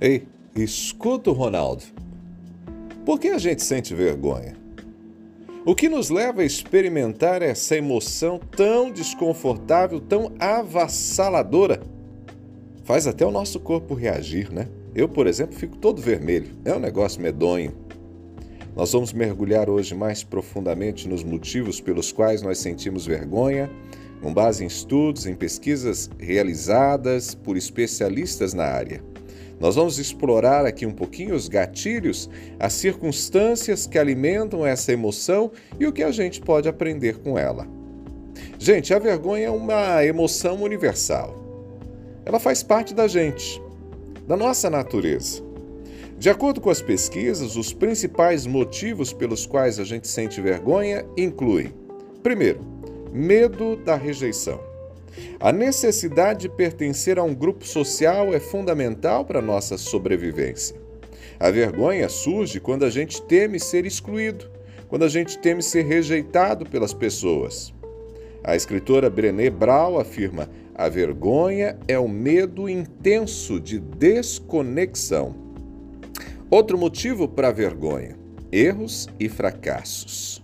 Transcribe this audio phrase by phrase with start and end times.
[0.00, 1.82] Ei, escuta o Ronaldo.
[3.04, 4.54] Por que a gente sente vergonha?
[5.66, 11.82] O que nos leva a experimentar essa emoção tão desconfortável, tão avassaladora?
[12.84, 14.68] Faz até o nosso corpo reagir, né?
[14.94, 16.52] Eu, por exemplo, fico todo vermelho.
[16.64, 17.74] É um negócio medonho.
[18.76, 23.68] Nós vamos mergulhar hoje mais profundamente nos motivos pelos quais nós sentimos vergonha,
[24.22, 29.02] com base em estudos, em pesquisas realizadas por especialistas na área.
[29.60, 35.86] Nós vamos explorar aqui um pouquinho os gatilhos, as circunstâncias que alimentam essa emoção e
[35.86, 37.66] o que a gente pode aprender com ela.
[38.58, 41.34] Gente, a vergonha é uma emoção universal.
[42.24, 43.60] Ela faz parte da gente,
[44.26, 45.42] da nossa natureza.
[46.18, 51.72] De acordo com as pesquisas, os principais motivos pelos quais a gente sente vergonha incluem:
[52.22, 52.60] primeiro,
[53.12, 54.67] medo da rejeição.
[55.40, 60.76] A necessidade de pertencer a um grupo social é fundamental para a nossa sobrevivência.
[61.38, 64.50] A vergonha surge quando a gente teme ser excluído,
[64.88, 67.72] quando a gente teme ser rejeitado pelas pessoas.
[68.42, 75.34] A escritora Brené Brown afirma: a vergonha é o medo intenso de desconexão.
[76.50, 78.16] Outro motivo para a vergonha:
[78.50, 80.42] erros e fracassos.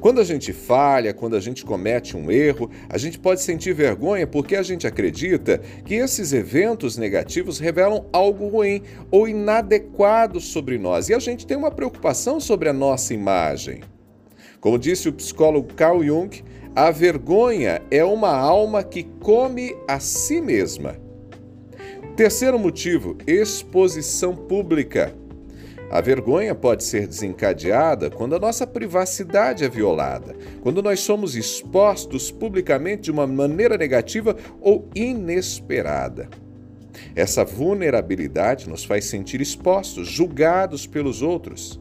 [0.00, 4.26] Quando a gente falha, quando a gente comete um erro, a gente pode sentir vergonha
[4.26, 11.08] porque a gente acredita que esses eventos negativos revelam algo ruim ou inadequado sobre nós
[11.08, 13.80] e a gente tem uma preocupação sobre a nossa imagem.
[14.60, 16.42] Como disse o psicólogo Carl Jung,
[16.74, 20.96] a vergonha é uma alma que come a si mesma.
[22.16, 25.14] Terceiro motivo: exposição pública.
[25.92, 32.30] A vergonha pode ser desencadeada quando a nossa privacidade é violada, quando nós somos expostos
[32.30, 36.30] publicamente de uma maneira negativa ou inesperada.
[37.14, 41.78] Essa vulnerabilidade nos faz sentir expostos, julgados pelos outros.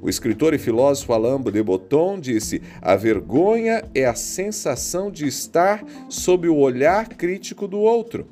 [0.00, 5.84] O escritor e filósofo Alain de Botton disse: A vergonha é a sensação de estar
[6.08, 8.28] sob o olhar crítico do outro.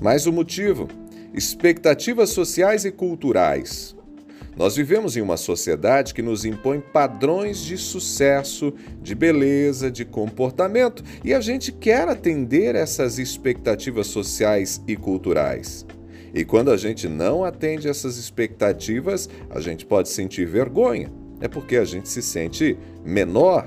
[0.00, 0.88] Mas o motivo
[1.32, 3.96] expectativas sociais e culturais.
[4.56, 11.02] Nós vivemos em uma sociedade que nos impõe padrões de sucesso, de beleza, de comportamento
[11.24, 15.86] e a gente quer atender essas expectativas sociais e culturais.
[16.34, 21.10] E quando a gente não atende essas expectativas, a gente pode sentir vergonha.
[21.40, 23.66] É porque a gente se sente menor,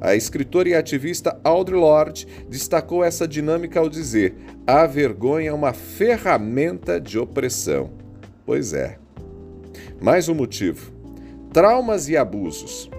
[0.00, 4.34] a escritora e ativista Audre Lorde destacou essa dinâmica ao dizer:
[4.66, 7.90] a vergonha é uma ferramenta de opressão.
[8.44, 8.98] Pois é.
[10.00, 10.92] Mais um motivo:
[11.52, 12.90] traumas e abusos.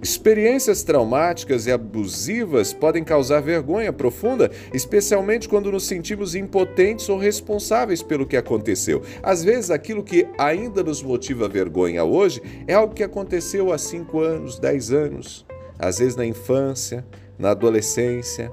[0.00, 8.00] Experiências traumáticas e abusivas podem causar vergonha profunda, especialmente quando nos sentimos impotentes ou responsáveis
[8.00, 9.02] pelo que aconteceu.
[9.22, 14.20] Às vezes, aquilo que ainda nos motiva vergonha hoje é algo que aconteceu há 5
[14.20, 15.47] anos, 10 anos
[15.78, 17.06] às vezes na infância,
[17.38, 18.50] na adolescência.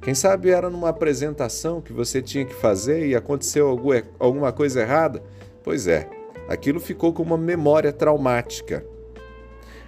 [0.00, 3.68] Quem sabe era numa apresentação que você tinha que fazer e aconteceu
[4.18, 5.22] alguma coisa errada?
[5.62, 6.08] Pois é,
[6.48, 8.84] aquilo ficou com uma memória traumática.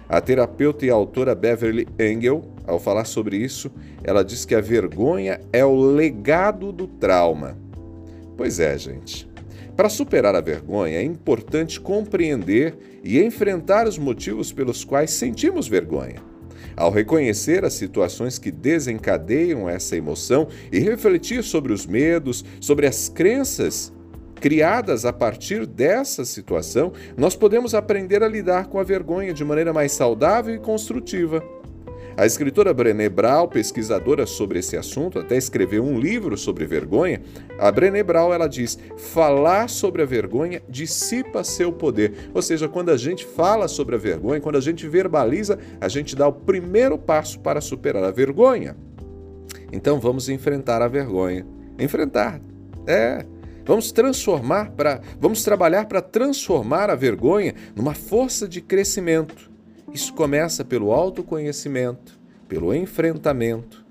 [0.07, 3.71] A terapeuta e autora Beverly Engel, ao falar sobre isso,
[4.03, 7.55] ela diz que a vergonha é o legado do trauma.
[8.35, 9.29] Pois é, gente.
[9.75, 16.21] Para superar a vergonha, é importante compreender e enfrentar os motivos pelos quais sentimos vergonha.
[16.79, 23.09] Ao reconhecer as situações que desencadeiam essa emoção e refletir sobre os medos, sobre as
[23.09, 23.91] crenças
[24.39, 29.73] criadas a partir dessa situação, nós podemos aprender a lidar com a vergonha de maneira
[29.73, 31.43] mais saudável e construtiva.
[32.17, 37.21] A escritora Brené Brown, pesquisadora sobre esse assunto, até escreveu um livro sobre vergonha.
[37.57, 42.29] A Brené Brown ela diz: falar sobre a vergonha dissipa seu poder.
[42.33, 46.15] Ou seja, quando a gente fala sobre a vergonha, quando a gente verbaliza, a gente
[46.15, 48.75] dá o primeiro passo para superar a vergonha.
[49.71, 51.45] Então vamos enfrentar a vergonha.
[51.77, 52.41] Enfrentar.
[52.85, 53.25] É.
[53.65, 59.48] Vamos transformar para, vamos trabalhar para transformar a vergonha numa força de crescimento.
[59.93, 63.85] Isso começa pelo autoconhecimento, pelo enfrentamento,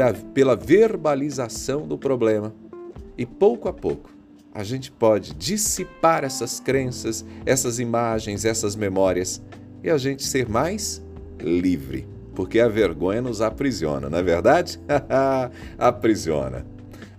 [0.00, 2.54] a, pela verbalização do problema.
[3.16, 4.10] E pouco a pouco
[4.54, 9.42] a gente pode dissipar essas crenças, essas imagens, essas memórias
[9.82, 11.02] e a gente ser mais
[11.40, 12.06] livre.
[12.34, 14.80] Porque a vergonha nos aprisiona, não é verdade?
[15.78, 16.66] aprisiona.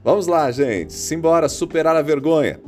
[0.03, 0.93] Vamos lá, gente.
[0.93, 2.59] Simbora superar a vergonha.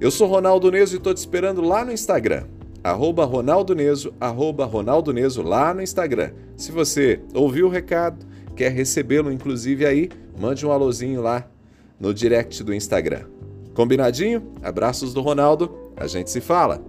[0.00, 2.44] Eu sou Ronaldo Neso e estou te esperando lá no Instagram
[2.82, 6.32] arroba Ronaldo Neso, arroba Ronaldo Neso lá no Instagram.
[6.56, 8.26] Se você ouviu o recado,
[8.56, 10.08] quer recebê-lo inclusive aí,
[10.38, 11.48] mande um alôzinho lá
[11.98, 13.24] no direct do Instagram.
[13.74, 14.42] Combinadinho?
[14.62, 15.92] Abraços do Ronaldo.
[15.96, 16.82] A gente se fala.